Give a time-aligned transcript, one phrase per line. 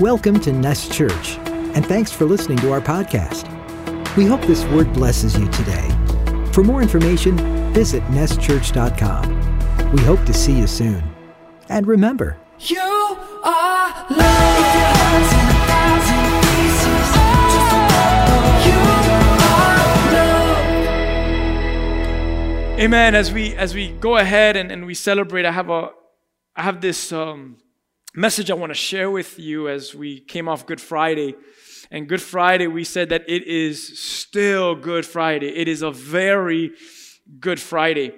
[0.00, 3.46] Welcome to Nest Church, and thanks for listening to our podcast.
[4.16, 5.88] We hope this word blesses you today.
[6.52, 7.36] For more information,
[7.74, 9.92] visit nestchurch.com.
[9.92, 11.02] We hope to see you soon.
[11.68, 14.56] And remember, You are loved.
[14.56, 17.12] If in a thousand pieces,
[17.52, 18.78] just remember you
[19.44, 19.84] are
[22.72, 22.80] loved.
[22.80, 23.14] Amen.
[23.14, 25.90] As we as we go ahead and, and we celebrate, I have a
[26.56, 27.58] I have this um,
[28.14, 31.36] message I want to share with you as we came off Good Friday.
[31.90, 35.48] And Good Friday, we said that it is still Good Friday.
[35.48, 36.72] It is a very
[37.38, 38.12] Good Friday.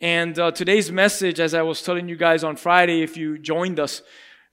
[0.00, 3.78] And uh, today's message, as I was telling you guys on Friday, if you joined
[3.78, 4.00] us,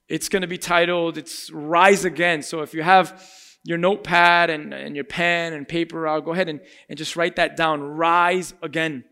[0.06, 2.42] it's going to be titled, it's Rise Again.
[2.42, 3.26] So if you have
[3.64, 7.36] your notepad and, and your pen and paper, I'll go ahead and, and just write
[7.36, 7.80] that down.
[7.82, 9.04] Rise Again.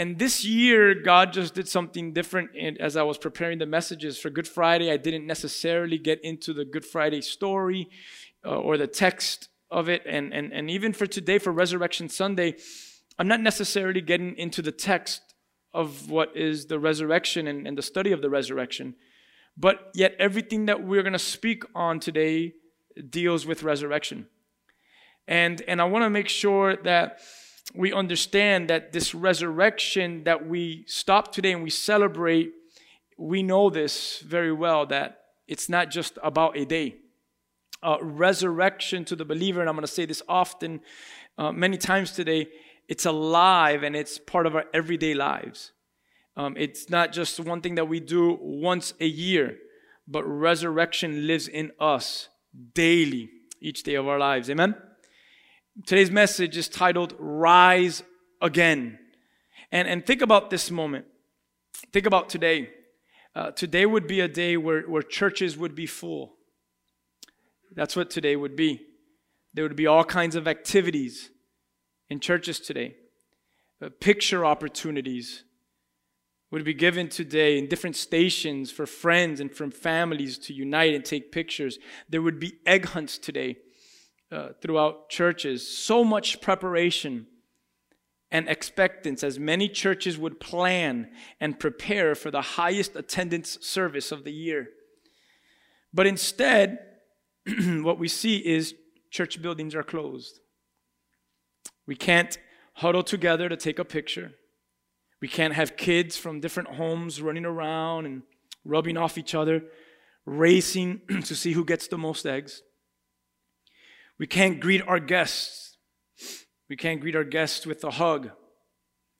[0.00, 4.18] And this year, God just did something different in, as I was preparing the messages
[4.18, 4.90] for Good Friday.
[4.90, 7.90] I didn't necessarily get into the Good Friday story
[8.42, 10.00] uh, or the text of it.
[10.06, 12.56] And, and, and even for today, for Resurrection Sunday,
[13.18, 15.34] I'm not necessarily getting into the text
[15.74, 18.94] of what is the resurrection and, and the study of the resurrection.
[19.54, 22.54] But yet, everything that we're going to speak on today
[23.10, 24.28] deals with resurrection.
[25.28, 27.20] And, and I want to make sure that
[27.74, 32.52] we understand that this resurrection that we stop today and we celebrate,
[33.16, 36.96] we know this very well that it's not just about a day.
[37.82, 40.80] Uh, resurrection to the believer, and I'm going to say this often,
[41.38, 42.48] uh, many times today,
[42.88, 45.72] it's alive and it's part of our everyday lives.
[46.36, 49.56] Um, it's not just one thing that we do once a year,
[50.06, 52.28] but resurrection lives in us
[52.74, 54.50] daily, each day of our lives.
[54.50, 54.74] Amen?
[55.86, 58.02] Today's message is titled Rise
[58.42, 58.98] Again.
[59.70, 61.06] And, and think about this moment.
[61.92, 62.70] Think about today.
[63.36, 66.34] Uh, today would be a day where, where churches would be full.
[67.72, 68.80] That's what today would be.
[69.54, 71.30] There would be all kinds of activities
[72.08, 72.96] in churches today.
[73.80, 75.44] Uh, picture opportunities
[76.50, 81.04] would be given today in different stations for friends and from families to unite and
[81.04, 81.78] take pictures.
[82.08, 83.58] There would be egg hunts today
[84.32, 85.66] uh, throughout churches.
[85.66, 87.26] So much preparation
[88.30, 91.10] and expectance as many churches would plan
[91.40, 94.68] and prepare for the highest attendance service of the year.
[95.92, 96.78] But instead,
[97.82, 98.74] what we see is
[99.10, 100.38] church buildings are closed.
[101.86, 102.38] We can't
[102.74, 104.32] huddle together to take a picture.
[105.20, 108.22] We can't have kids from different homes running around and
[108.64, 109.64] rubbing off each other,
[110.24, 112.62] racing to see who gets the most eggs.
[114.20, 115.78] We can't greet our guests.
[116.68, 118.30] We can't greet our guests with a hug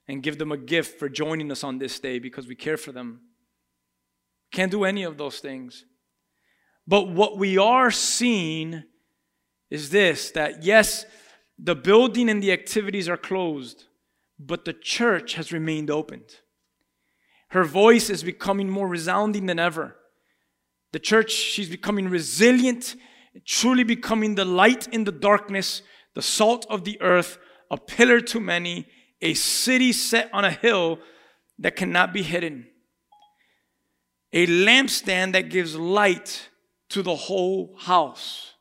[0.07, 2.93] and give them a gift for joining us on this day because we care for
[2.93, 3.23] them.
[4.53, 5.87] Can't do any of those things.
[6.87, 8.83] But what we are seeing
[9.71, 11.07] is this that yes,
[11.59, 13.85] the building and the activities are closed,
[14.39, 16.29] but the church has remained opened.
[17.49, 19.97] Her voice is becoming more resounding than ever.
[20.93, 22.97] The church, she's becoming resilient,
[23.45, 25.83] truly becoming the light in the darkness,
[26.15, 27.39] the salt of the earth,
[27.71, 28.87] a pillar to many,
[29.23, 30.99] a city set on a hill
[31.59, 32.67] that cannot be hidden,
[34.33, 36.49] a lampstand that gives light
[36.89, 38.55] to the whole house.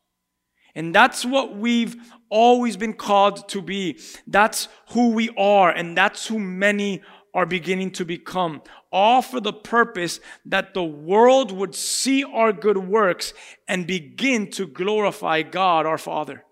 [0.74, 1.96] And that's what we've
[2.28, 3.98] always been called to be.
[4.26, 7.02] That's who we are, and that's who many
[7.34, 8.62] are beginning to become.
[8.92, 13.32] All for the purpose that the world would see our good works
[13.68, 16.44] and begin to glorify God our Father.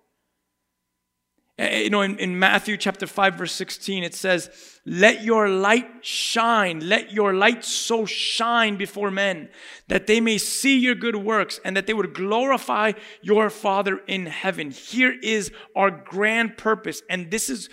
[1.59, 4.49] Eh, You know, in, in Matthew chapter 5, verse 16, it says,
[4.87, 9.49] Let your light shine, let your light so shine before men
[9.88, 14.26] that they may see your good works and that they would glorify your Father in
[14.26, 14.70] heaven.
[14.70, 17.03] Here is our grand purpose.
[17.10, 17.69] And this is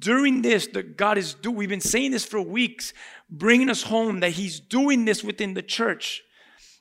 [0.00, 2.92] during this that God is doing, we've been saying this for weeks,
[3.30, 6.22] bringing us home that He's doing this within the church.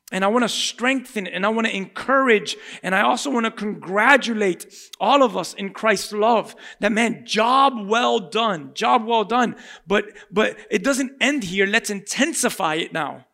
[0.09, 3.51] And I want to strengthen and I want to encourage and I also want to
[3.51, 9.57] congratulate all of us in Christ's love that man, job well done, job well done.
[9.85, 11.65] But, but it doesn't end here.
[11.65, 13.26] Let's intensify it now.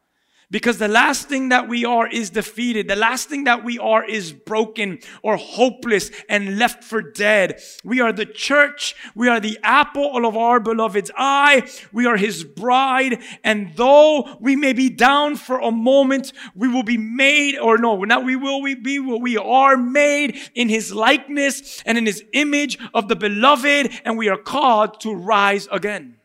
[0.51, 2.87] Because the last thing that we are is defeated.
[2.87, 7.61] The last thing that we are is broken or hopeless and left for dead.
[7.83, 8.95] We are the church.
[9.15, 11.69] We are the apple of our beloved's eye.
[11.91, 13.21] We are his bride.
[13.43, 18.03] And though we may be down for a moment, we will be made, or no,
[18.03, 22.23] not we will we be, what we are made in his likeness and in his
[22.33, 26.17] image of the beloved, and we are called to rise again.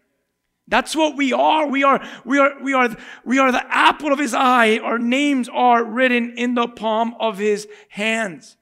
[0.69, 1.67] That's what we are.
[1.67, 2.95] We are, we are, we are,
[3.25, 4.79] we are the apple of his eye.
[4.79, 8.57] Our names are written in the palm of his hands.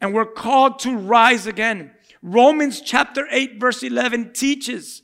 [0.00, 1.92] And we're called to rise again.
[2.22, 5.02] Romans chapter 8 verse 11 teaches.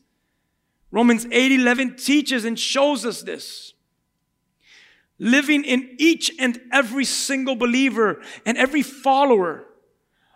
[0.91, 3.75] Romans 8 11 teaches and shows us this.
[5.19, 9.67] Living in each and every single believer and every follower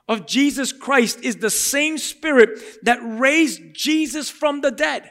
[0.08, 5.10] of Jesus Christ is the same spirit that raised Jesus from the dead.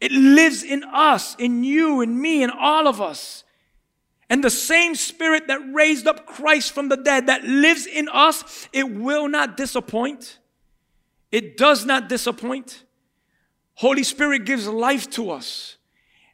[0.00, 3.44] It lives in us, in you, in me, in all of us.
[4.28, 8.68] And the same spirit that raised up Christ from the dead that lives in us,
[8.72, 10.38] it will not disappoint.
[11.30, 12.84] It does not disappoint.
[13.74, 15.76] Holy Spirit gives life to us.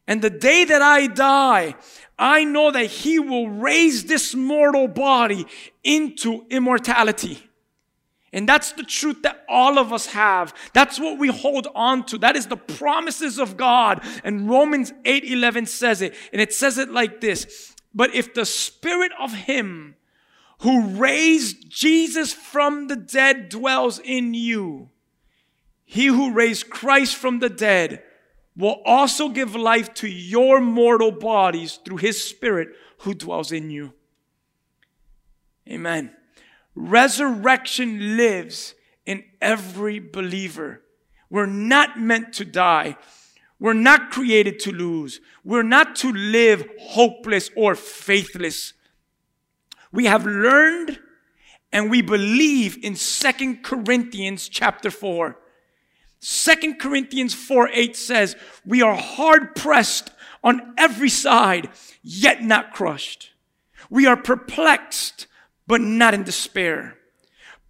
[0.06, 1.74] And the day that I die,
[2.18, 5.46] I know that He will raise this mortal body
[5.84, 7.42] into immortality.
[8.32, 10.54] And that's the truth that all of us have.
[10.72, 12.18] That's what we hold on to.
[12.18, 14.02] That is the promises of God.
[14.24, 16.14] And Romans 8 11 says it.
[16.32, 19.96] And it says it like this But if the spirit of Him
[20.60, 24.88] who raised Jesus from the dead dwells in you,
[25.84, 28.02] He who raised Christ from the dead
[28.56, 32.68] will also give life to your mortal bodies through His Spirit
[32.98, 33.92] who dwells in you.
[35.68, 36.14] Amen.
[36.74, 38.74] Resurrection lives
[39.04, 40.82] in every believer.
[41.28, 42.96] We're not meant to die.
[43.58, 45.20] We're not created to lose.
[45.44, 48.72] We're not to live hopeless or faithless.
[49.92, 50.98] We have learned
[51.72, 55.38] and we believe in Second Corinthians chapter 4.
[56.20, 60.10] 2 Corinthians 4 8 says, We are hard pressed
[60.44, 61.70] on every side,
[62.02, 63.30] yet not crushed.
[63.90, 65.26] We are perplexed,
[65.72, 66.98] but not in despair.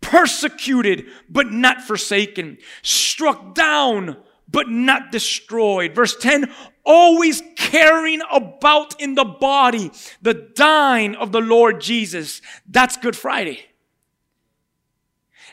[0.00, 2.58] Persecuted, but not forsaken.
[2.82, 4.16] Struck down,
[4.48, 5.94] but not destroyed.
[5.94, 6.52] Verse 10,
[6.84, 12.42] always carrying about in the body the dying of the Lord Jesus.
[12.68, 13.66] That's Good Friday.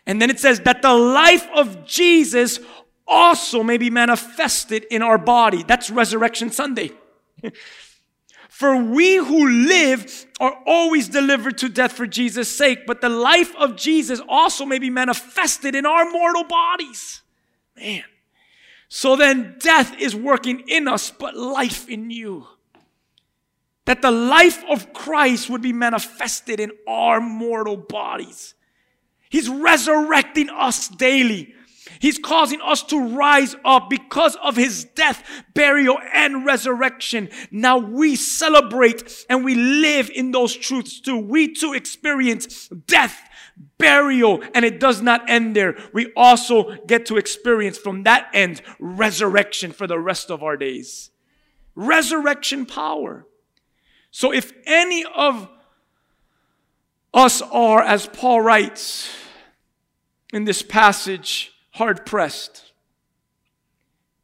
[0.08, 2.60] And then it says that the life of Jesus
[3.08, 5.62] also may be manifested in our body.
[5.62, 6.94] That's Resurrection Sunday.
[8.50, 13.56] For we who live are always delivered to death for Jesus' sake, but the life
[13.56, 17.22] of Jesus also may be manifested in our mortal bodies.
[17.78, 18.04] Man.
[18.90, 22.48] So then death is working in us, but life in you.
[23.86, 28.56] That the life of Christ would be manifested in our mortal bodies.
[29.30, 31.54] He's resurrecting us daily.
[32.00, 35.22] He's causing us to rise up because of his death,
[35.54, 37.30] burial, and resurrection.
[37.52, 41.18] Now we celebrate and we live in those truths too.
[41.18, 43.20] We too experience death,
[43.78, 45.78] burial, and it does not end there.
[45.94, 51.12] We also get to experience from that end resurrection for the rest of our days.
[51.76, 53.26] Resurrection power.
[54.12, 55.50] So if any of
[57.14, 59.10] us are, as Paul writes
[60.32, 62.74] in this passage, hard pressed,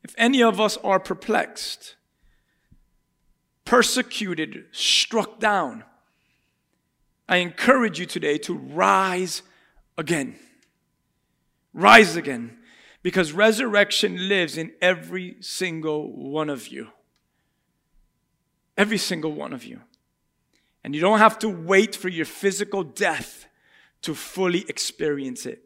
[0.04, 1.96] if any of us are perplexed,
[3.64, 5.86] persecuted, struck down,
[7.30, 9.42] I encourage you today to rise
[9.98, 10.36] again.
[11.74, 12.58] Rise again.
[13.02, 16.90] Because resurrection lives in every single one of you.
[18.78, 19.80] Every single one of you.
[20.84, 23.48] And you don't have to wait for your physical death
[24.02, 25.65] to fully experience it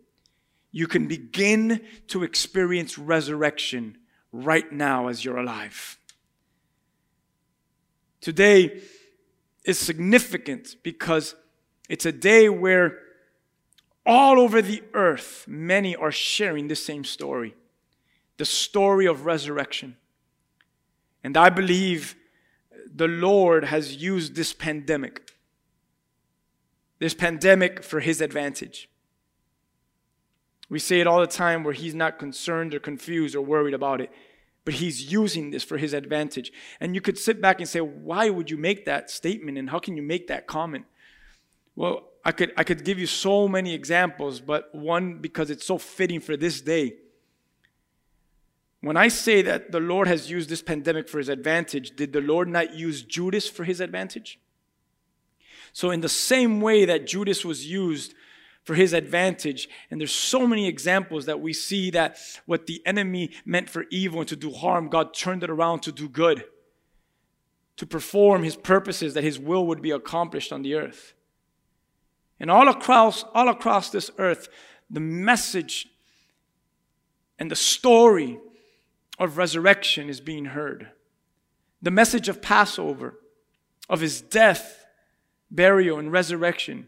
[0.72, 3.98] you can begin to experience resurrection
[4.32, 5.98] right now as you're alive.
[8.22, 8.82] Today
[9.64, 11.36] is significant because
[11.90, 13.00] it's a day where
[14.06, 17.56] all over the earth, many are sharing the same story
[18.38, 19.98] the story of resurrection.
[21.26, 22.16] And I believe
[22.90, 25.34] the Lord has used this pandemic,
[27.00, 28.89] this pandemic for His advantage.
[30.70, 34.02] We say it all the time where he's not concerned or confused or worried about
[34.02, 34.12] it,
[34.66, 36.54] but he's using this for his advantage.
[36.80, 39.80] And you could sit back and say, why would you make that statement and how
[39.80, 40.86] can you make that comment?
[41.76, 45.78] Well, I could, I could give you so many examples, but one because it's so
[45.78, 46.96] fitting for this day.
[48.82, 52.22] When I say that the Lord has used this pandemic for his advantage, did the
[52.22, 54.40] Lord not use Judas for his advantage?
[55.74, 58.14] So, in the same way that Judas was used
[58.64, 59.68] for his advantage.
[59.90, 64.20] And there's so many examples that we see that what the enemy meant for evil
[64.20, 66.44] and to do harm, God turned it around to do good,
[67.78, 71.14] to perform his purposes, that his will would be accomplished on the earth.
[72.40, 74.50] And all across, all across this earth,
[74.90, 75.88] the message
[77.38, 78.40] and the story
[79.18, 80.92] of resurrection is being heard.
[81.82, 83.20] The message of Passover,
[83.90, 84.86] of his death,
[85.50, 86.88] burial, and resurrection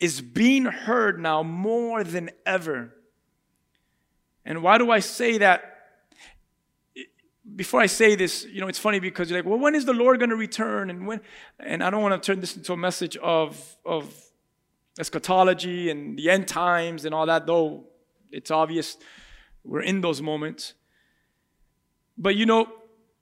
[0.00, 2.94] is being heard now more than ever.
[4.44, 5.76] And why do I say that?
[7.54, 9.92] Before I say this, you know, it's funny because you're like, well, when is the
[9.92, 10.88] Lord going to return?
[10.88, 11.20] And when?
[11.58, 14.14] And I don't want to turn this into a message of of
[14.98, 17.84] eschatology and the end times and all that, though
[18.30, 18.96] it's obvious
[19.64, 20.74] we're in those moments.
[22.16, 22.68] But you know,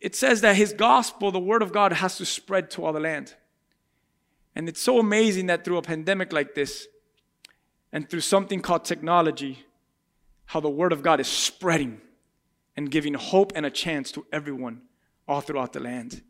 [0.01, 3.01] it says that his gospel, the word of God, has to spread to all the
[3.01, 3.35] land.
[4.59, 6.89] And it's so amazing that through a pandemic like this
[7.93, 9.65] and through something called technology,
[10.47, 12.01] how the word of God is spreading
[12.77, 14.83] and giving hope and a chance to everyone
[15.29, 16.23] all throughout the land.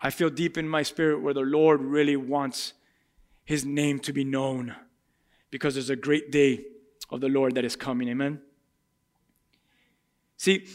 [0.00, 2.72] I feel deep in my spirit where the Lord really wants
[3.44, 4.74] his name to be known
[5.50, 6.64] because there's a great day
[7.10, 8.08] of the Lord that is coming.
[8.08, 8.40] Amen.
[10.38, 10.66] See,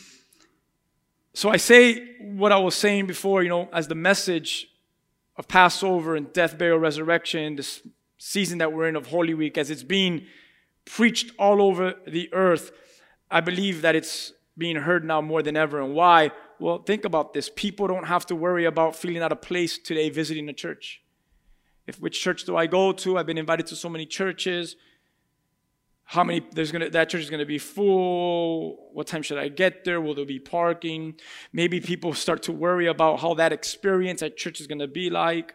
[1.34, 4.68] so I say what I was saying before, you know, as the message
[5.39, 7.81] of Passover and death, burial, resurrection, this
[8.17, 10.25] season that we're in of Holy Week, as it's being
[10.84, 12.72] preached all over the earth,
[13.31, 15.81] I believe that it's being heard now more than ever.
[15.81, 16.31] And why?
[16.60, 17.50] Well, think about this.
[17.55, 21.01] People don't have to worry about feeling out of place today visiting a church.
[21.88, 23.17] If which church do I go to?
[23.17, 24.75] I've been invited to so many churches
[26.10, 28.89] how many there's gonna that church is gonna be full.
[28.94, 30.01] What time should i get there?
[30.01, 31.20] Will there be parking?
[31.54, 35.54] Maybe people start to worry about how that experience at church is gonna be like.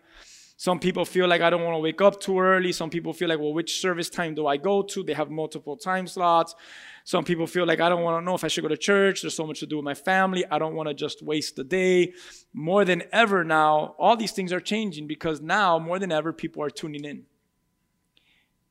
[0.56, 2.70] Some people feel like i don't want to wake up too early.
[2.70, 5.02] Some people feel like well which service time do i go to?
[5.02, 6.54] They have multiple time slots.
[7.02, 9.22] Some people feel like i don't want to know if i should go to church.
[9.22, 10.44] There's so much to do with my family.
[10.48, 12.12] I don't want to just waste the day.
[12.52, 16.62] More than ever now all these things are changing because now more than ever people
[16.62, 17.24] are tuning in.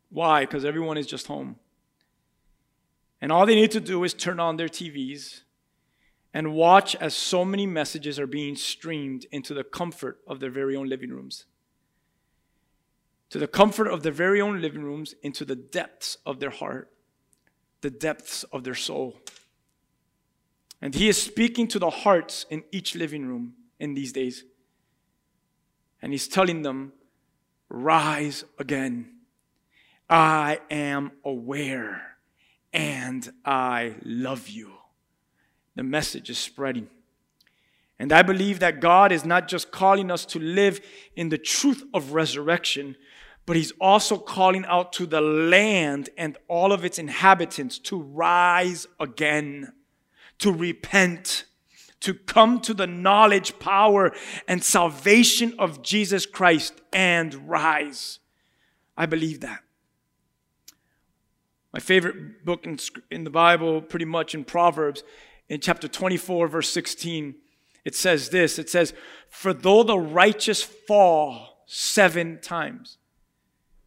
[0.09, 0.45] Why?
[0.45, 1.57] Because everyone is just home
[3.23, 5.43] and all they need to do is turn on their TVs
[6.33, 10.75] and watch as so many messages are being streamed into the comfort of their very
[10.75, 11.45] own living rooms.
[13.29, 16.91] To the comfort of their very own living rooms, into the depths of their heart,
[17.79, 19.21] the depths of their soul.
[20.81, 24.43] And He is speaking to the hearts in each living room in these days.
[26.01, 26.91] And He's telling them,
[27.69, 29.13] Rise again.
[30.09, 32.12] I am aware
[32.73, 34.71] and I love you.
[35.75, 36.89] The message is spreading.
[37.99, 40.81] And I believe that God is not just calling us to live
[41.15, 42.95] in the truth of resurrection,
[43.45, 48.87] but He's also calling out to the land and all of its inhabitants to rise
[48.99, 49.73] again,
[50.39, 51.45] to repent,
[51.99, 54.13] to come to the knowledge, power,
[54.47, 58.19] and salvation of Jesus Christ and rise.
[58.97, 59.61] I believe that.
[61.73, 62.77] My favorite book in,
[63.09, 65.03] in the Bible, pretty much in Proverbs,
[65.49, 67.35] in chapter 24, verse 16,
[67.83, 68.93] it says this it says,
[69.29, 72.97] For though the righteous fall seven times,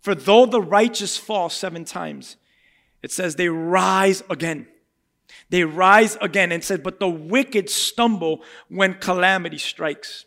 [0.01, 2.37] for though the righteous fall seven times,
[3.03, 4.67] it says they rise again.
[5.49, 10.25] They rise again and said, but the wicked stumble when calamity strikes.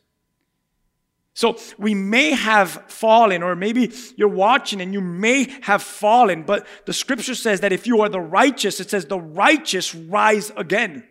[1.40, 6.68] So we may have fallen, or maybe you're watching and you may have fallen, but
[6.86, 11.08] the scripture says that if you are the righteous, it says the righteous rise again.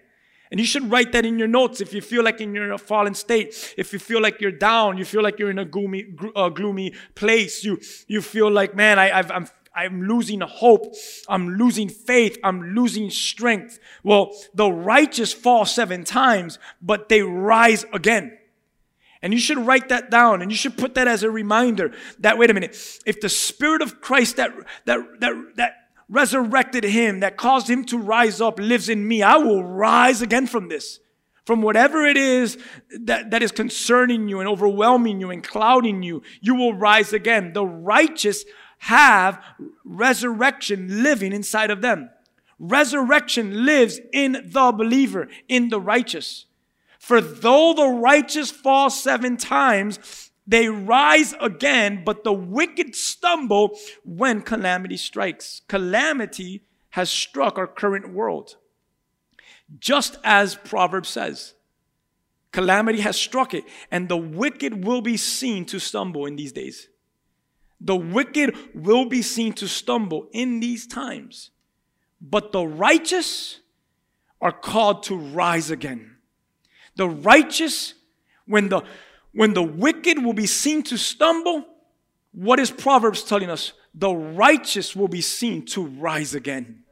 [0.51, 3.15] And you should write that in your notes if you feel like in your fallen
[3.15, 6.51] state, if you feel like you're down, you feel like you're in a gloomy, uh,
[6.51, 10.95] gloomy place, you, you feel like, man, I, I've, I'm, I'm losing hope.
[11.27, 12.37] I'm losing faith.
[12.45, 13.79] I'm losing strength.
[14.03, 18.38] Well, the righteous fall seven times, but they rise again.
[19.23, 22.39] And you should write that down and you should put that as a reminder that,
[22.39, 24.53] wait a minute, if the Spirit of Christ that,
[24.85, 25.73] that, that, that
[26.09, 30.47] resurrected him, that caused him to rise up, lives in me, I will rise again
[30.47, 31.01] from this.
[31.45, 32.59] From whatever it is
[32.91, 37.55] that, that is concerning you and overwhelming you and clouding you, you will rise again.
[37.55, 38.45] The righteous
[38.81, 39.43] have
[39.83, 42.11] resurrection living inside of them.
[42.59, 46.45] Resurrection lives in the believer, in the righteous.
[46.99, 54.43] For though the righteous fall seven times, they rise again, but the wicked stumble when
[54.43, 55.63] calamity strikes.
[55.69, 58.57] Calamity has struck our current world.
[59.79, 61.55] Just as Proverbs says,
[62.53, 66.89] calamity has struck it, and the wicked will be seen to stumble in these days.
[67.81, 71.51] The wicked will be seen to stumble in these times,
[72.21, 73.61] but the righteous
[74.41, 76.17] are called to rise again.
[76.99, 77.95] The righteous,
[78.47, 78.83] when the
[79.33, 81.65] when the wicked will be seen to stumble,
[82.33, 83.73] what is Proverbs telling us?
[83.95, 86.83] The righteous will be seen to rise again.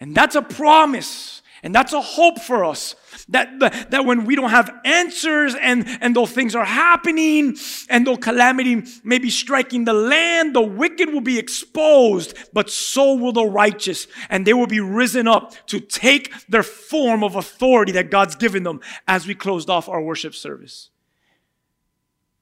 [0.00, 1.39] And that's a promise.
[1.62, 2.94] And that's a hope for us.
[3.28, 3.58] That,
[3.90, 7.56] that, when we don't have answers and, and those things are happening
[7.88, 13.14] and though calamity may be striking the land, the wicked will be exposed, but so
[13.14, 14.06] will the righteous.
[14.30, 18.62] And they will be risen up to take their form of authority that God's given
[18.62, 20.90] them as we closed off our worship service.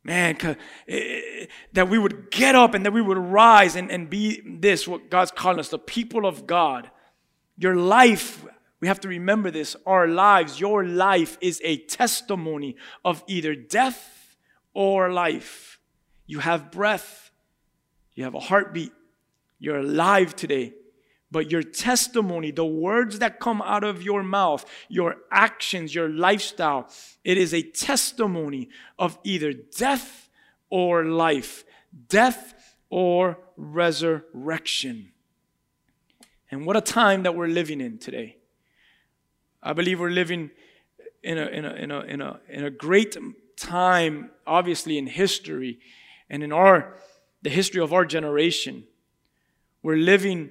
[0.05, 0.39] Man,
[0.87, 4.87] eh, that we would get up and that we would rise and, and be this,
[4.87, 6.91] what God's calling us, the people of God.
[7.59, 8.47] Your life
[8.81, 9.77] we have to remember this.
[9.87, 14.37] Our lives, your life is a testimony of either death
[14.73, 15.81] or life.
[16.27, 17.31] You have breath,
[18.15, 18.93] you have a heartbeat,
[19.59, 20.75] you're alive today.
[21.31, 26.89] But your testimony, the words that come out of your mouth, your actions, your lifestyle,
[27.23, 30.31] it is a testimony of either death
[30.71, 31.65] or life,
[32.09, 35.13] death or resurrection.
[36.51, 38.38] And what a time that we're living in today.
[39.63, 40.51] I believe we're living
[41.23, 43.17] in a, in a, in a, in a, in a great
[43.57, 45.81] time, obviously, in history
[46.31, 46.95] and in our,
[47.43, 48.85] the history of our generation.
[49.83, 50.51] We're living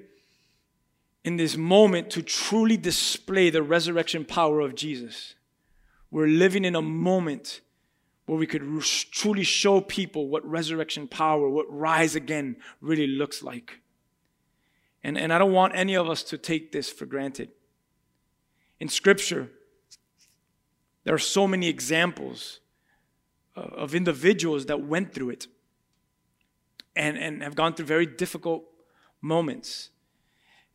[1.23, 5.35] in this moment to truly display the resurrection power of Jesus.
[6.09, 7.61] We're living in a moment
[8.25, 13.79] where we could truly show people what resurrection power, what rise again really looks like.
[15.03, 17.49] And, and I don't want any of us to take this for granted.
[18.79, 19.49] In Scripture,
[21.03, 22.59] there are so many examples
[23.55, 25.47] of individuals that went through it
[26.95, 28.63] and, and have gone through very difficult
[29.21, 29.89] moments,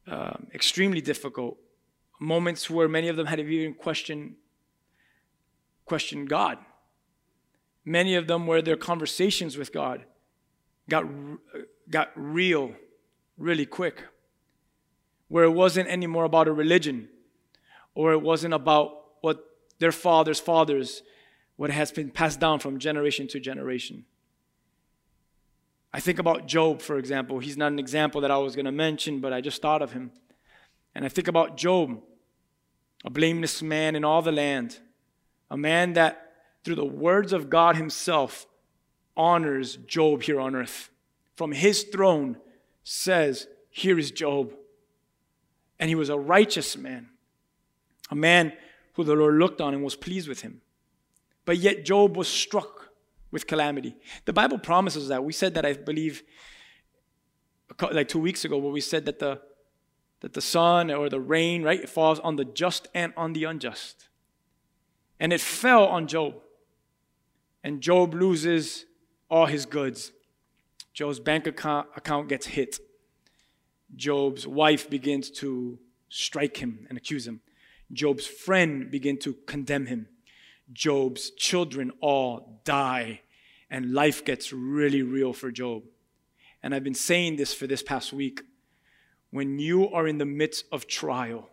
[0.06, 1.58] um, extremely difficult
[2.20, 4.34] moments where many of them had even questioned,
[5.84, 6.58] questioned God.
[7.84, 10.04] Many of them where their conversations with God
[10.88, 11.04] got,
[11.90, 12.74] got real
[13.36, 14.04] really quick,
[15.28, 17.08] where it wasn't anymore about a religion,
[17.94, 19.44] or it wasn't about what
[19.78, 21.02] their fathers' fathers,
[21.56, 24.04] what has been passed down from generation to generation.
[25.92, 27.38] I think about Job, for example.
[27.38, 29.92] He's not an example that I was going to mention, but I just thought of
[29.92, 30.10] him.
[30.94, 32.00] And I think about Job,
[33.04, 34.78] a blameless man in all the land,
[35.50, 36.32] a man that,
[36.64, 38.46] through the words of God Himself,
[39.16, 40.90] honors Job here on earth.
[41.36, 42.38] From his throne
[42.84, 44.54] says, Here is Job.
[45.78, 47.08] And he was a righteous man
[48.10, 48.52] a man
[48.94, 50.60] who the Lord looked on and was pleased with him.
[51.44, 52.90] But yet Job was struck
[53.30, 53.96] with calamity.
[54.26, 55.24] The Bible promises that.
[55.24, 56.22] We said that, I believe,
[57.90, 59.40] like two weeks ago, where we said that the
[60.20, 63.42] that the sun or the rain, right, it falls on the just and on the
[63.42, 64.08] unjust.
[65.18, 66.34] And it fell on Job.
[67.64, 68.86] And Job loses
[69.28, 70.12] all his goods.
[70.94, 72.78] Job's bank account, account gets hit.
[73.96, 77.40] Job's wife begins to strike him and accuse him.
[77.92, 80.08] Job's friend begin to condemn him.
[80.72, 83.20] Job's children all die,
[83.70, 85.82] and life gets really real for Job.
[86.62, 88.42] And I've been saying this for this past week.
[89.30, 91.50] When you are in the midst of trial,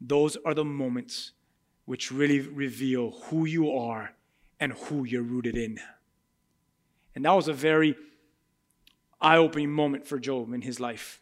[0.00, 1.32] those are the moments
[1.84, 4.12] which really reveal who you are
[4.60, 5.78] and who you're rooted in.
[7.14, 7.96] And that was a very
[9.20, 11.20] eye opening moment for Job in his life.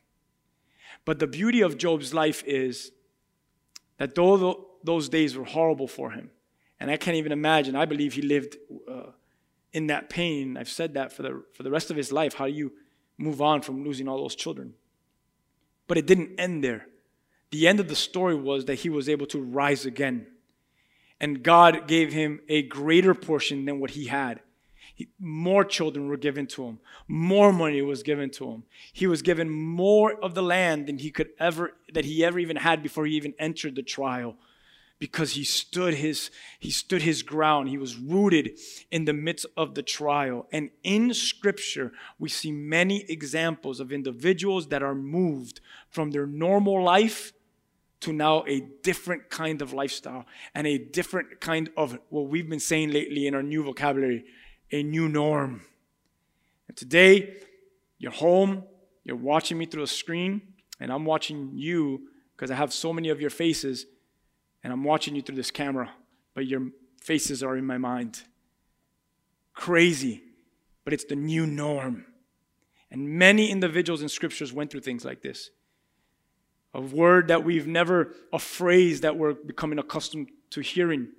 [1.04, 2.92] But the beauty of Job's life is
[3.98, 6.30] that though those days were horrible for him,
[6.80, 8.57] and I can't even imagine, I believe he lived
[8.90, 9.11] uh,
[9.72, 10.57] in that pain.
[10.57, 12.35] I've said that for the, for the rest of his life.
[12.35, 12.72] How do you
[13.16, 14.74] move on from losing all those children?
[15.87, 16.87] But it didn't end there.
[17.50, 20.26] The end of the story was that he was able to rise again.
[21.20, 24.40] And God gave him a greater portion than what he had.
[25.18, 26.78] More children were given to him.
[27.09, 28.64] More money was given to him.
[28.92, 32.57] He was given more of the land than he could ever, that he ever even
[32.57, 34.37] had before he even entered the trial
[34.98, 38.59] because he stood his he stood his ground he was rooted
[38.90, 44.68] in the midst of the trial and in scripture we see many examples of individuals
[44.68, 47.33] that are moved from their normal life
[48.00, 52.61] to now a different kind of lifestyle and a different kind of what we've been
[52.61, 54.24] saying lately in our new vocabulary
[54.74, 55.62] a new norm.
[56.66, 57.37] And today,
[57.98, 58.64] you're home,
[59.04, 60.42] you're watching me through a screen,
[60.80, 63.87] and I'm watching you because I have so many of your faces,
[64.64, 65.92] and I'm watching you through this camera,
[66.34, 68.22] but your faces are in my mind.
[69.52, 70.22] Crazy,
[70.82, 72.06] but it's the new norm.
[72.90, 75.50] And many individuals in scriptures went through things like this.
[76.74, 81.10] A word that we've never, a phrase that we're becoming accustomed to hearing,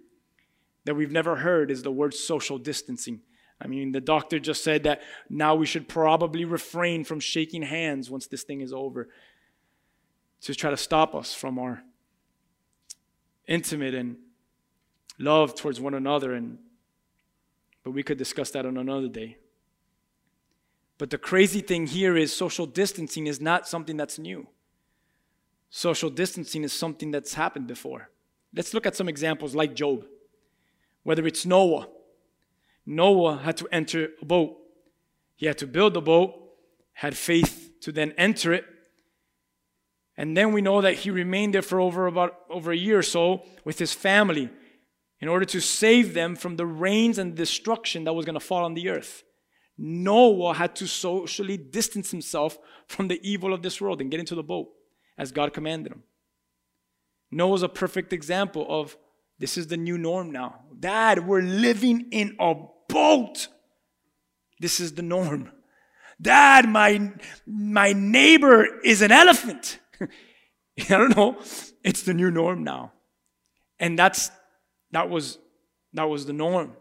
[0.83, 3.21] that we've never heard, is the word social distancing.
[3.61, 8.09] I mean, the doctor just said that now we should probably refrain from shaking hands
[8.09, 9.07] once this thing is over
[10.41, 11.81] to try to stop us from our
[13.47, 14.17] intimate and
[15.17, 16.57] love towards one another and
[17.85, 19.37] but we could discuss that on another day.
[20.97, 24.47] But the crazy thing here is social distancing is not something that's new.
[25.69, 28.09] Social distancing is something that's happened before.
[28.55, 30.05] Let's look at some examples like Job.
[31.03, 31.87] Whether it's Noah.
[32.85, 34.57] Noah had to enter a boat.
[35.35, 36.33] He had to build a boat,
[36.93, 38.65] had faith to then enter it.
[40.17, 43.03] And then we know that he remained there for over about over a year or
[43.03, 44.49] so with his family
[45.19, 48.63] in order to save them from the rains and destruction that was going to fall
[48.63, 49.23] on the earth.
[49.77, 54.35] Noah had to socially distance himself from the evil of this world and get into
[54.35, 54.69] the boat
[55.17, 56.03] as God commanded him.
[57.31, 58.97] Noah's a perfect example of
[59.37, 60.61] this is the new norm now.
[60.79, 62.53] Dad, we're living in a
[62.95, 63.49] boat.
[64.59, 65.51] This is the norm.
[66.21, 67.11] Dad, my,
[67.45, 69.79] my neighbor is an elephant.
[70.79, 71.37] I don't know.
[71.83, 72.93] It's the new norm now.
[73.79, 74.31] And that's
[74.91, 75.37] that was
[75.93, 76.77] that was the norm.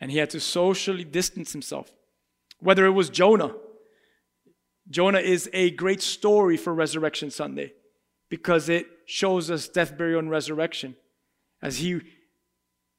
[0.00, 1.92] And he had to socially distance himself.
[2.60, 3.52] Whether it was Jonah.
[4.88, 7.72] Jonah is a great story for Resurrection Sunday
[8.28, 10.94] because it shows us death, burial, and resurrection.
[11.62, 12.00] As he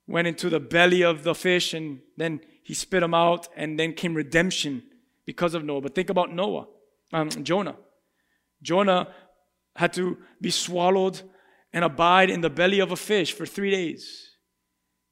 [0.07, 3.93] went into the belly of the fish and then he spit them out, and then
[3.93, 4.81] came redemption
[5.23, 5.81] because of Noah.
[5.81, 6.65] But think about Noah,
[7.13, 7.75] um, Jonah.
[8.63, 9.13] Jonah
[9.75, 11.21] had to be swallowed
[11.71, 14.31] and abide in the belly of a fish for three days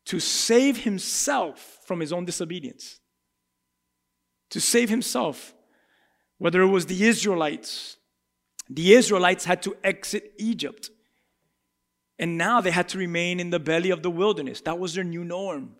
[0.05, 2.99] to save himself from his own disobedience.
[4.49, 5.53] To save himself,
[6.39, 7.97] whether it was the Israelites,
[8.69, 10.89] the Israelites had to exit Egypt.
[12.23, 14.61] And now they had to remain in the belly of the wilderness.
[14.61, 15.75] That was their new norm.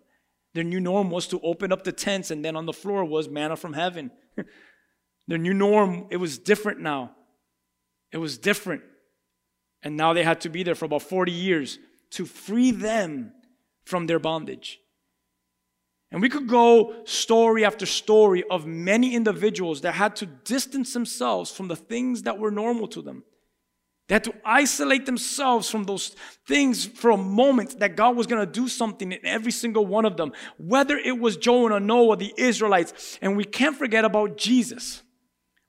[0.52, 3.30] Their new norm was to open up the tents, and then on the floor was
[3.30, 4.10] manna from heaven.
[5.26, 7.12] their new norm, it was different now.
[8.12, 8.82] It was different.
[9.82, 11.78] And now they had to be there for about 40 years
[12.10, 13.32] to free them
[13.86, 14.80] from their bondage.
[16.10, 21.50] And we could go story after story of many individuals that had to distance themselves
[21.50, 23.24] from the things that were normal to them.
[24.08, 26.14] They had to isolate themselves from those
[26.46, 30.04] things for a moment that God was going to do something in every single one
[30.04, 30.32] of them.
[30.58, 35.02] Whether it was Jonah, or Noah, the Israelites, and we can't forget about Jesus.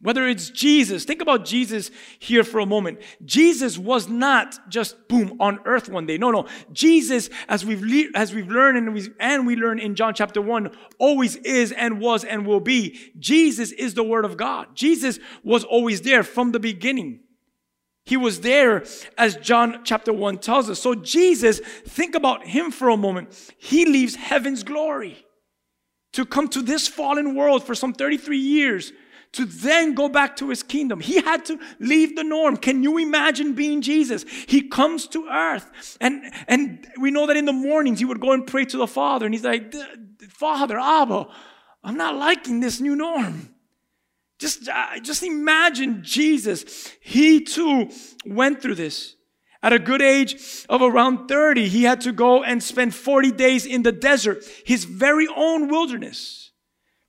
[0.02, 3.00] Whether it's Jesus, think about Jesus here for a moment.
[3.24, 6.18] Jesus was not just boom on earth one day.
[6.18, 6.48] No, no.
[6.74, 10.42] Jesus, as we've le- as we've learned and we and we learn in John chapter
[10.42, 10.70] one,
[11.00, 13.00] always is and was and will be.
[13.18, 14.76] Jesus is the Word of God.
[14.76, 17.22] Jesus was always there from the beginning.
[18.06, 18.84] He was there
[19.18, 20.80] as John chapter 1 tells us.
[20.80, 23.54] So, Jesus, think about him for a moment.
[23.58, 25.26] He leaves heaven's glory
[26.14, 28.94] to come to this fallen world for some 33 years
[29.34, 31.02] to then go back to his kingdom.
[31.02, 32.56] He had to leave the norm.
[32.56, 34.24] Can you imagine being Jesus?
[34.48, 35.98] He comes to earth.
[36.00, 38.88] And, and we know that in the mornings he would go and pray to the
[38.88, 39.26] Father.
[39.26, 39.74] And he's like,
[40.30, 41.28] Father, Abba,
[41.84, 43.55] I'm not liking this new norm.
[44.40, 46.92] Just, uh, just imagine Jesus.
[47.02, 47.90] He too
[48.26, 49.16] went through this.
[49.64, 53.66] At a good age of around 30, he had to go and spend 40 days
[53.66, 56.52] in the desert, his very own wilderness,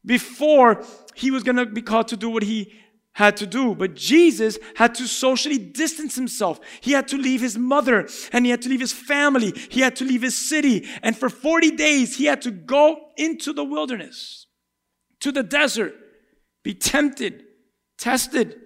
[0.05, 0.83] before
[1.15, 2.73] he was going to be called to do what he
[3.12, 3.75] had to do.
[3.75, 6.61] But Jesus had to socially distance himself.
[6.81, 9.53] He had to leave his mother and he had to leave his family.
[9.71, 10.87] He had to leave his city.
[11.03, 14.47] And for 40 days, he had to go into the wilderness,
[15.21, 15.95] to the desert
[16.66, 17.44] be tempted,
[17.96, 18.57] tested,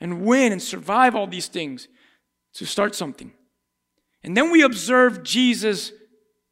[0.00, 1.88] and win and survive all these things
[2.54, 3.34] to start something.
[4.22, 5.92] And then we observe Jesus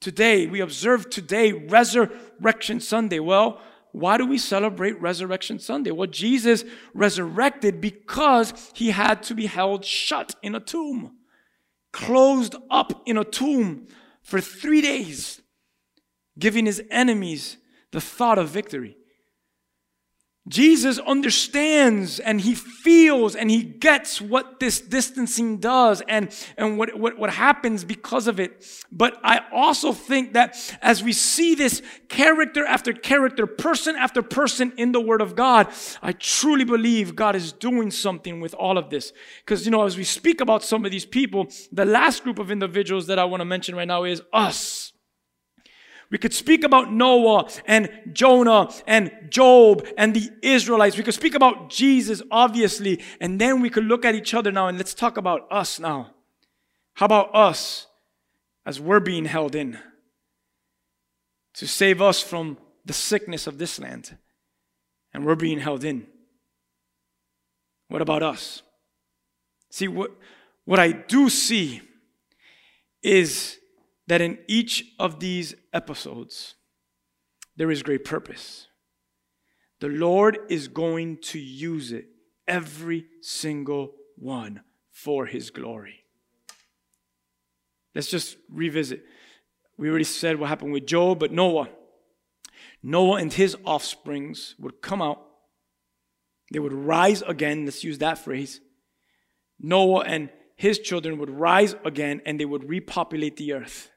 [0.02, 0.46] today.
[0.46, 3.20] We observe today Resurrection Sunday.
[3.20, 3.58] Well,
[3.92, 5.92] why do we celebrate Resurrection Sunday?
[5.92, 11.16] Well, Jesus resurrected because he had to be held shut in a tomb,
[11.94, 13.86] closed up in a tomb
[14.22, 15.40] for three days,
[16.38, 17.56] giving his enemies
[17.92, 18.98] the thought of victory.
[20.48, 26.98] Jesus understands and he feels and he gets what this distancing does and, and what,
[26.98, 28.84] what, what happens because of it.
[28.90, 34.72] But I also think that as we see this character after character, person after person
[34.76, 35.68] in the Word of God,
[36.02, 39.12] I truly believe God is doing something with all of this.
[39.44, 42.50] Because, you know, as we speak about some of these people, the last group of
[42.50, 44.81] individuals that I want to mention right now is us.
[46.12, 50.98] We could speak about Noah and Jonah and Job and the Israelites.
[50.98, 54.68] We could speak about Jesus, obviously, and then we could look at each other now
[54.68, 56.10] and let's talk about us now.
[56.92, 57.86] How about us
[58.66, 59.78] as we're being held in
[61.54, 64.18] to save us from the sickness of this land?
[65.14, 66.06] And we're being held in.
[67.88, 68.62] What about us?
[69.70, 70.10] See, what,
[70.66, 71.80] what I do see
[73.02, 73.58] is
[74.12, 76.56] that in each of these episodes,
[77.56, 78.66] there is great purpose.
[79.80, 82.08] The Lord is going to use it,
[82.46, 86.04] every single one, for His glory.
[87.94, 89.02] Let's just revisit.
[89.78, 91.70] We already said what happened with Job, but Noah.
[92.82, 95.22] Noah and his offsprings would come out.
[96.52, 97.64] They would rise again.
[97.64, 98.60] Let's use that phrase.
[99.58, 103.88] Noah and his children would rise again and they would repopulate the earth.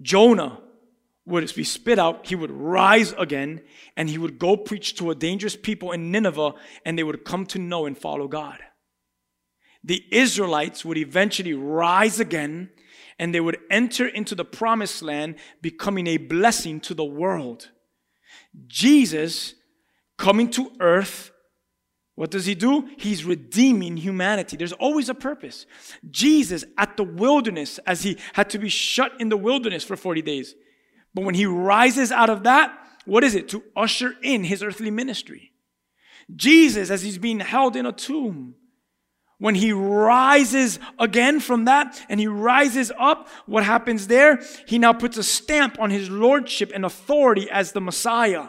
[0.00, 0.60] Jonah
[1.26, 3.60] would be spit out, he would rise again,
[3.96, 7.44] and he would go preach to a dangerous people in Nineveh, and they would come
[7.46, 8.58] to know and follow God.
[9.84, 12.70] The Israelites would eventually rise again,
[13.18, 17.70] and they would enter into the promised land, becoming a blessing to the world.
[18.66, 19.54] Jesus
[20.16, 21.30] coming to earth
[22.18, 22.88] what does he do?
[22.96, 24.56] He's redeeming humanity.
[24.56, 25.66] There's always a purpose.
[26.10, 30.22] Jesus at the wilderness, as he had to be shut in the wilderness for 40
[30.22, 30.56] days.
[31.14, 33.48] But when he rises out of that, what is it?
[33.50, 35.52] To usher in his earthly ministry.
[36.34, 38.56] Jesus, as he's being held in a tomb,
[39.38, 44.40] when he rises again from that and he rises up, what happens there?
[44.66, 48.48] He now puts a stamp on his lordship and authority as the Messiah.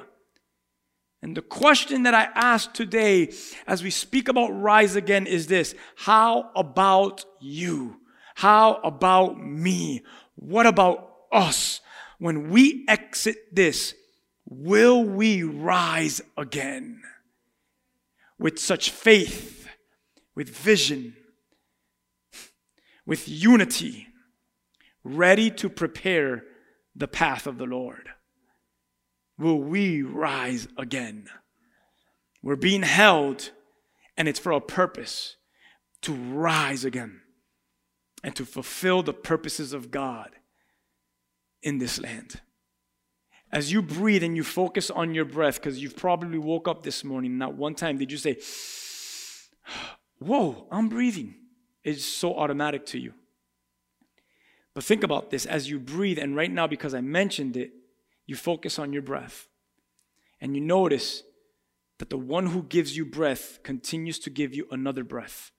[1.21, 3.34] And the question that I ask today
[3.67, 7.97] as we speak about rise again is this How about you?
[8.36, 10.03] How about me?
[10.36, 11.82] What about us?
[12.19, 13.95] When we exit this,
[14.45, 17.01] will we rise again?
[18.38, 19.67] With such faith,
[20.36, 21.15] with vision,
[23.05, 24.08] with unity,
[25.03, 26.43] ready to prepare
[26.95, 28.10] the path of the Lord
[29.39, 31.28] will we rise again.
[32.43, 33.52] We're being held,
[34.17, 35.38] and it's for a purpose
[36.02, 37.21] to rise again
[38.23, 40.32] and to fulfill the purposes of God
[41.62, 42.41] in this land.
[43.52, 47.04] As you breathe and you focus on your breath, because you've probably woke up this
[47.04, 48.38] morning, not one time did you say,
[50.19, 51.36] Whoa, I'm breathing.
[51.84, 53.13] It's so automatic to you.
[54.73, 57.71] But think about this as you breathe, and right now, because I mentioned it,
[58.29, 59.47] you focus on your breath.
[60.39, 61.23] And you notice
[61.97, 65.51] that the one who gives you breath continues to give you another breath.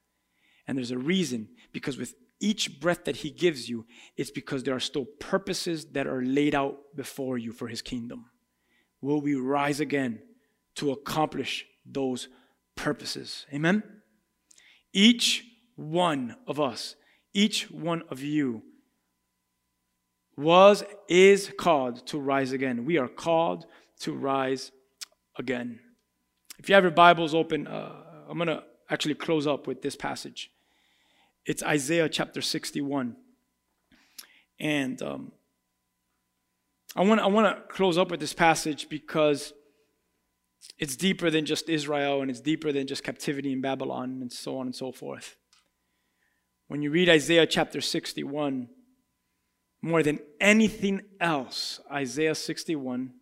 [0.66, 4.76] And there's a reason, because with each breath that he gives you, it's because there
[4.76, 8.26] are still purposes that are laid out before you for his kingdom.
[9.02, 10.22] Will we rise again
[10.76, 12.28] to accomplish those
[12.76, 13.46] purposes?
[13.52, 13.82] Amen?
[14.92, 16.94] Each one of us,
[17.34, 18.62] each one of you
[20.40, 22.84] was, is called to rise again.
[22.84, 23.66] We are called
[24.00, 24.72] to rise
[25.38, 25.80] again.
[26.58, 27.92] If you have your Bibles open, uh,
[28.28, 30.50] I'm going to actually close up with this passage.
[31.46, 33.16] It's Isaiah chapter 61.
[34.58, 35.32] And um,
[36.94, 39.54] I want I want to close up with this passage because
[40.78, 44.58] it's deeper than just Israel and it's deeper than just captivity in Babylon and so
[44.58, 45.36] on and so forth.
[46.68, 48.68] When you read Isaiah chapter 61,
[49.82, 53.14] more than anything else, Isaiah 61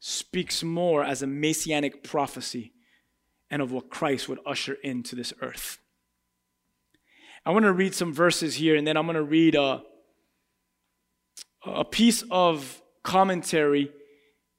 [0.00, 2.72] speaks more as a messianic prophecy
[3.50, 5.78] and of what Christ would usher into this earth.
[7.44, 9.82] I want to read some verses here, and then I'm going to read a,
[11.66, 13.90] a piece of commentary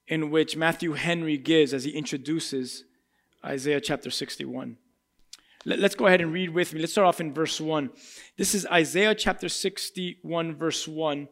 [0.07, 2.83] in which Matthew Henry gives as he introduces
[3.43, 4.77] Isaiah chapter 61.
[5.65, 6.81] Let's go ahead and read with me.
[6.81, 7.89] Let's start off in verse 1.
[8.37, 11.29] This is Isaiah chapter 61, verse 1.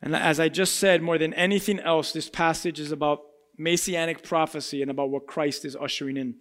[0.00, 3.22] And as I just said, more than anything else, this passage is about
[3.56, 6.36] messianic prophecy and about what Christ is ushering in.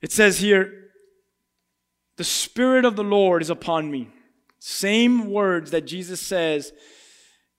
[0.00, 0.90] It says here,
[2.16, 4.10] The Spirit of the Lord is upon me.
[4.60, 6.72] Same words that Jesus says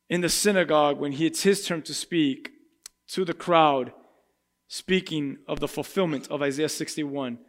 [0.09, 2.51] in the synagogue when he, it's his turn to speak
[3.09, 3.91] to the crowd,
[4.69, 7.39] speaking of the fulfillment of Isaiah 61.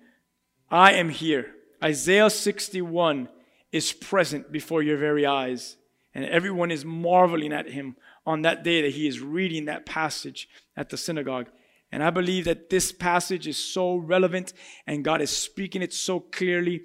[0.73, 1.55] I am here.
[1.85, 3.29] Isaiah 61
[3.73, 5.77] is present before your very eyes.
[6.15, 10.49] And everyone is marveling at him on that day that he is reading that passage
[10.75, 11.49] at the synagogue.
[11.91, 14.55] And I believe that this passage is so relevant
[14.87, 16.85] and God is speaking it so clearly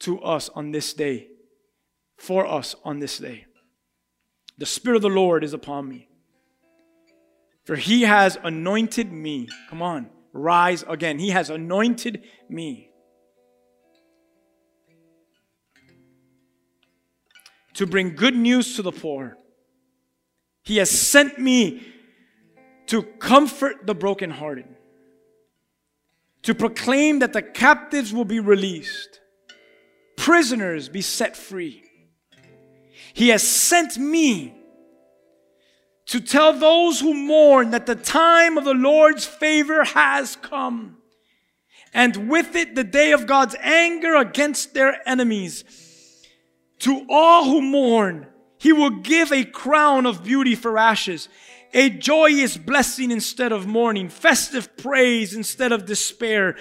[0.00, 1.28] to us on this day,
[2.18, 3.46] for us on this day.
[4.58, 6.08] The Spirit of the Lord is upon me.
[7.64, 9.48] For he has anointed me.
[9.70, 11.18] Come on, rise again.
[11.18, 12.89] He has anointed me
[17.80, 19.38] to bring good news to the poor.
[20.64, 21.82] He has sent me
[22.88, 24.66] to comfort the brokenhearted,
[26.42, 29.20] to proclaim that the captives will be released,
[30.18, 31.82] prisoners be set free,
[33.14, 34.54] He has sent me
[36.04, 40.98] to tell those who mourn that the time of the Lord's favor has come.
[41.94, 45.64] And with it, the day of God's anger against their enemies.
[46.80, 48.26] To all who mourn,
[48.58, 51.28] he will give a crown of beauty for ashes,
[51.72, 56.56] a joyous blessing instead of mourning, festive praise instead of despair.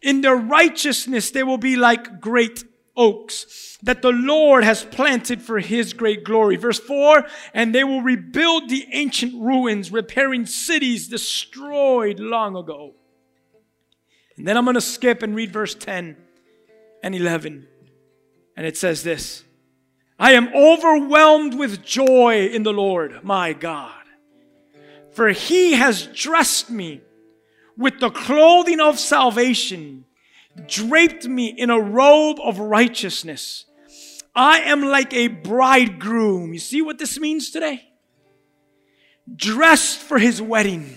[0.00, 2.64] In their righteousness, they will be like great
[2.96, 6.56] oaks that the Lord has planted for his great glory.
[6.56, 12.94] Verse 4 And they will rebuild the ancient ruins, repairing cities destroyed long ago.
[14.36, 16.16] And then I'm going to skip and read verse 10
[17.02, 17.68] and 11.
[18.56, 19.44] And it says this
[20.18, 23.92] I am overwhelmed with joy in the Lord, my God.
[25.12, 27.00] For he has dressed me
[27.76, 30.04] with the clothing of salvation,
[30.68, 33.66] draped me in a robe of righteousness.
[34.34, 36.52] I am like a bridegroom.
[36.52, 37.88] You see what this means today?
[39.34, 40.96] Dressed for his wedding,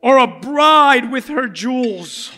[0.00, 2.32] or a bride with her jewels.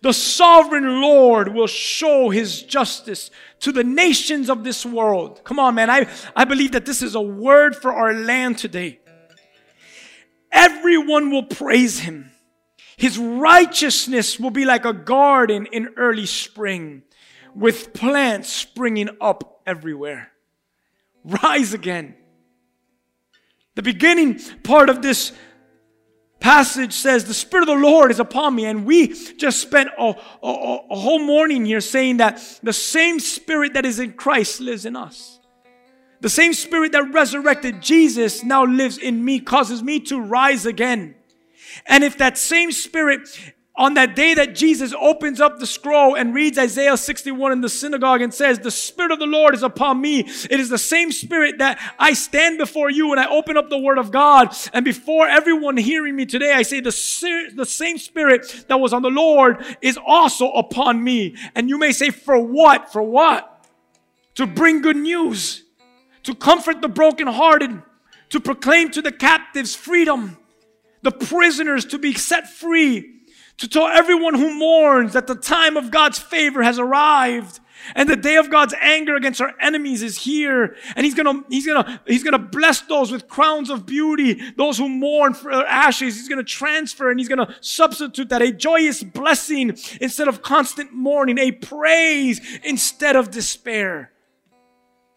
[0.00, 5.42] The sovereign Lord will show his justice to the nations of this world.
[5.44, 5.90] Come on, man.
[5.90, 9.00] I, I believe that this is a word for our land today.
[10.50, 12.30] Everyone will praise him.
[12.96, 17.02] His righteousness will be like a garden in early spring
[17.54, 20.32] with plants springing up everywhere.
[21.24, 22.14] Rise again.
[23.74, 25.32] The beginning part of this
[26.40, 28.66] passage says, The Spirit of the Lord is upon me.
[28.66, 33.74] And we just spent a, a, a, whole morning here saying that the same Spirit
[33.74, 35.38] that is in Christ lives in us.
[36.20, 41.14] The same Spirit that resurrected Jesus now lives in me, causes me to rise again.
[41.86, 43.28] And if that same Spirit
[43.78, 47.68] on that day that Jesus opens up the scroll and reads Isaiah 61 in the
[47.68, 50.20] synagogue and says, The Spirit of the Lord is upon me.
[50.20, 53.78] It is the same Spirit that I stand before you and I open up the
[53.78, 54.54] Word of God.
[54.72, 59.02] And before everyone hearing me today, I say, The, the same Spirit that was on
[59.02, 61.36] the Lord is also upon me.
[61.54, 62.92] And you may say, For what?
[62.92, 63.64] For what?
[64.34, 65.62] To bring good news,
[66.24, 67.80] to comfort the brokenhearted,
[68.30, 70.36] to proclaim to the captives freedom,
[71.02, 73.17] the prisoners to be set free
[73.58, 77.60] to tell everyone who mourns that the time of God's favor has arrived
[77.94, 80.76] and the day of God's anger against our enemies is here.
[80.96, 84.88] And he's gonna, he's gonna, he's gonna bless those with crowns of beauty, those who
[84.88, 86.16] mourn for ashes.
[86.16, 91.38] He's gonna transfer and he's gonna substitute that a joyous blessing instead of constant mourning,
[91.38, 94.12] a praise instead of despair.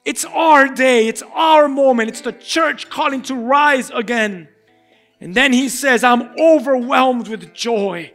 [0.04, 1.08] It's our day.
[1.08, 2.10] It's our moment.
[2.10, 4.48] It's the church calling to rise again.
[5.20, 8.12] And then he says, I'm overwhelmed with joy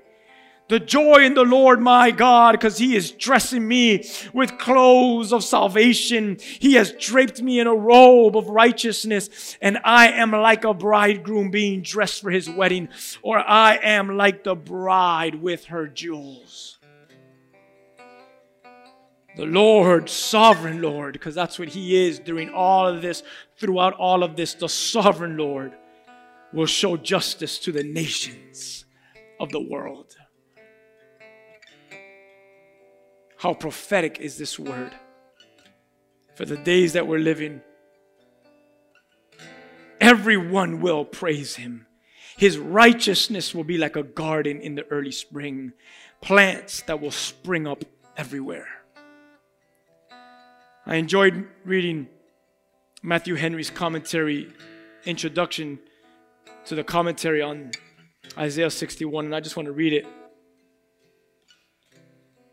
[0.68, 5.44] the joy in the Lord my God, because He is dressing me with clothes of
[5.44, 6.38] salvation.
[6.40, 11.50] He has draped me in a robe of righteousness, and I am like a bridegroom
[11.50, 12.88] being dressed for his wedding,
[13.22, 16.78] or I am like the bride with her jewels.
[19.36, 23.22] The Lord, sovereign Lord, because that's what He is during all of this,
[23.58, 25.72] throughout all of this, the sovereign Lord
[26.54, 28.86] will show justice to the nations
[29.38, 30.15] of the world.
[33.38, 34.92] How prophetic is this word
[36.34, 37.60] for the days that we're living?
[40.00, 41.86] Everyone will praise him.
[42.36, 45.72] His righteousness will be like a garden in the early spring,
[46.20, 47.84] plants that will spring up
[48.16, 48.68] everywhere.
[50.84, 52.08] I enjoyed reading
[53.02, 54.52] Matthew Henry's commentary,
[55.04, 55.78] introduction
[56.66, 57.70] to the commentary on
[58.38, 60.06] Isaiah 61, and I just want to read it.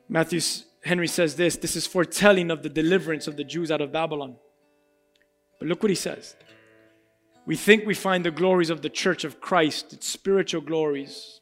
[0.07, 0.39] Matthew
[0.83, 4.35] Henry says this this is foretelling of the deliverance of the Jews out of Babylon.
[5.59, 6.35] But look what he says.
[7.45, 11.41] We think we find the glories of the church of Christ, its spiritual glories,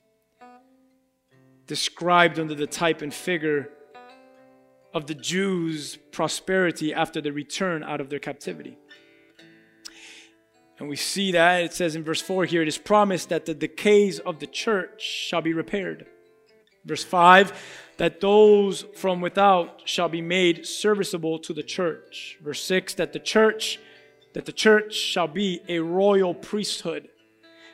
[1.68, 3.70] described under the type and figure
[4.94, 8.78] of the Jews' prosperity after the return out of their captivity.
[10.80, 13.54] And we see that it says in verse 4 here it is promised that the
[13.54, 16.08] decays of the church shall be repaired.
[16.84, 17.54] Verse 5
[17.98, 22.38] that those from without shall be made serviceable to the church.
[22.42, 23.80] Verse 6 that the church
[24.34, 27.10] that the church shall be a royal priesthood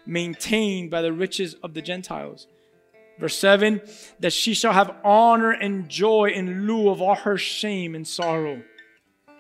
[0.06, 2.48] maintained by the riches of the Gentiles.
[3.20, 3.82] Verse 7
[4.20, 8.62] that she shall have honor and joy in lieu of all her shame and sorrow.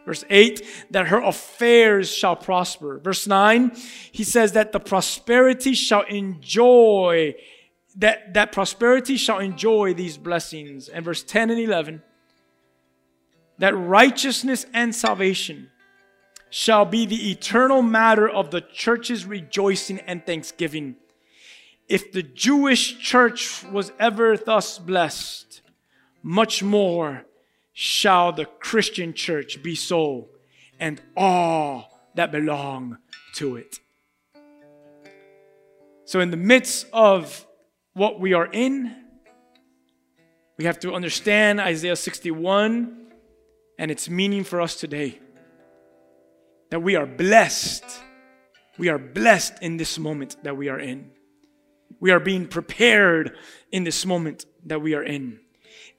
[0.07, 2.97] Verse 8, that her affairs shall prosper.
[2.97, 3.73] Verse 9,
[4.13, 7.35] he says that the prosperity shall enjoy
[7.97, 10.87] that, that prosperity shall enjoy these blessings.
[10.87, 12.01] And verse 10 and 11,
[13.57, 15.69] that righteousness and salvation
[16.49, 20.95] shall be the eternal matter of the church's rejoicing and thanksgiving.
[21.89, 25.61] If the Jewish church was ever thus blessed,
[26.21, 27.25] much more
[27.73, 30.29] shall the Christian church be so,
[30.79, 32.97] and all that belong
[33.35, 33.79] to it.
[36.05, 37.46] So, in the midst of
[37.97, 38.95] what we are in,
[40.57, 43.07] we have to understand Isaiah 61
[43.79, 45.19] and its meaning for us today.
[46.69, 47.83] That we are blessed.
[48.77, 51.09] We are blessed in this moment that we are in.
[51.99, 53.35] We are being prepared
[53.71, 55.39] in this moment that we are in.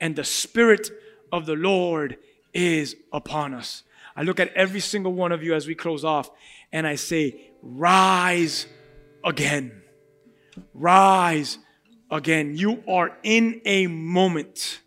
[0.01, 0.91] And the Spirit
[1.33, 2.19] of the Lord
[2.55, 3.83] is upon us.
[4.15, 6.31] I look at every single one of you as we close off
[6.73, 8.67] and I say, Rise
[9.25, 9.83] again.
[10.75, 11.59] Rise
[12.11, 12.57] again.
[12.57, 14.81] You are in a moment.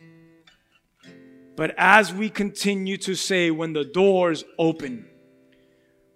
[1.56, 5.06] But as we continue to say, when the doors open,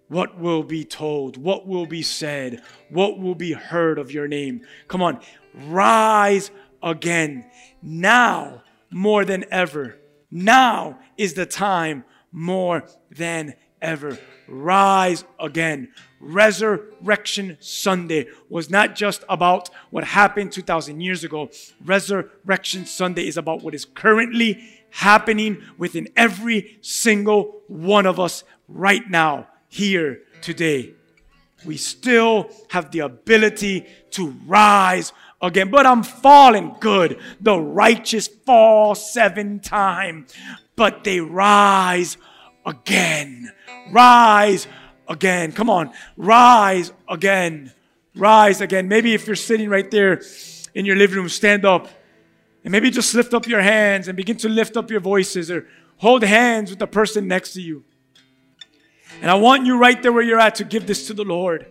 [0.08, 1.36] what will be told?
[1.36, 2.62] What will be said?
[2.90, 4.62] What will be heard of your name?
[4.88, 5.20] Come on,
[5.54, 6.50] rise
[6.82, 7.50] again.
[7.82, 9.98] Now, more than ever.
[10.30, 14.18] Now is the time more than ever.
[14.48, 15.92] Rise again.
[16.20, 21.50] Resurrection Sunday was not just about what happened 2,000 years ago.
[21.84, 29.08] Resurrection Sunday is about what is currently happening within every single one of us right
[29.10, 30.94] now, here, today.
[31.64, 35.12] We still have the ability to rise
[35.42, 35.70] again.
[35.70, 37.18] But I'm falling good.
[37.40, 40.34] The righteous fall seven times,
[40.76, 42.16] but they rise
[42.66, 43.52] again.
[43.90, 44.66] Rise
[45.08, 45.52] again.
[45.52, 47.72] Come on, rise again.
[48.14, 48.88] Rise again.
[48.88, 50.20] Maybe if you're sitting right there
[50.74, 51.88] in your living room, stand up
[52.64, 55.66] and maybe just lift up your hands and begin to lift up your voices or
[55.98, 57.84] hold hands with the person next to you.
[59.22, 61.66] And I want you right there where you're at to give this to the Lord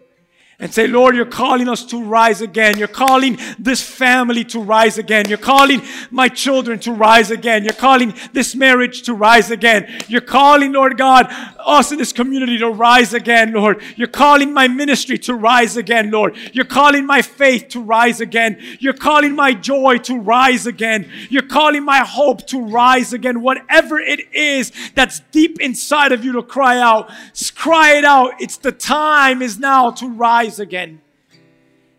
[0.60, 2.78] and say, Lord, you're calling us to rise again.
[2.78, 5.28] You're calling this family to rise again.
[5.28, 5.82] You're calling
[6.12, 7.64] my children to rise again.
[7.64, 9.88] You're calling this marriage to rise again.
[10.08, 11.28] You're calling, Lord God,
[11.60, 13.82] us in this community to rise again, Lord.
[13.96, 16.38] You're calling my ministry to rise again, Lord.
[16.54, 18.58] You're calling my faith to rise again.
[18.80, 21.10] You're calling my joy to rise again.
[21.30, 23.42] You're calling my hope to rise again.
[23.42, 27.12] Whatever it is that's deep inside of you to cry out,
[27.56, 28.34] cry it out.
[28.40, 31.02] It's the time is now to rise rise again.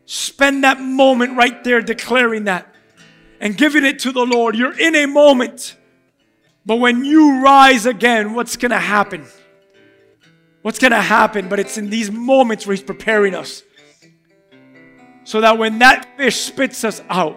[0.05, 2.73] Spend that moment right there declaring that
[3.41, 4.55] and giving it to the Lord.
[4.55, 5.77] You're in a moment.
[6.65, 9.27] But when you rise again, what's going to happen?
[10.63, 11.49] What's going to happen?
[11.49, 13.63] But it's in these moments where He's preparing us.
[15.25, 17.37] So that when that fish spits us out,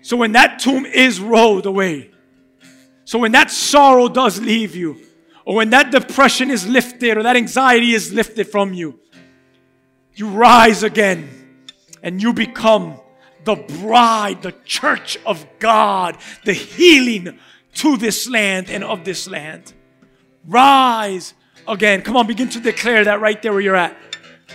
[0.00, 2.10] so when that tomb is rolled away,
[3.04, 4.98] so when that sorrow does leave you,
[5.44, 8.98] or when that depression is lifted, or that anxiety is lifted from you,
[10.14, 11.28] you rise again
[12.02, 12.98] and you become
[13.44, 17.38] the bride, the church of God, the healing
[17.74, 19.72] to this land and of this land.
[20.46, 21.34] Rise
[21.66, 22.02] again.
[22.02, 23.96] Come on, begin to declare that right there where you're at.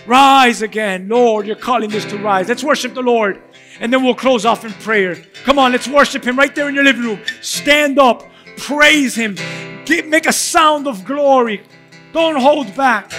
[0.06, 1.08] Rise again.
[1.08, 2.48] Lord, you're calling this to rise.
[2.48, 3.42] Let's worship the Lord.
[3.80, 5.16] And then we'll close off in prayer.
[5.44, 7.20] Come on, let's worship Him right there in your living room.
[7.40, 8.24] Stand up,
[8.56, 9.36] praise Him,
[9.88, 11.62] Get, make a sound of glory.
[12.12, 13.10] Don't hold back.